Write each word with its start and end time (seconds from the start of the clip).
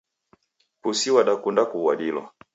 Pusi 0.81 1.07
wadakunda 1.15 1.63
kuw'uadilwa 1.69 2.23